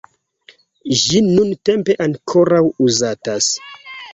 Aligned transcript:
Ĝi 1.01 1.21
nuntempe 1.27 1.99
ankoraŭ 2.07 2.63
uzatas. 2.87 3.53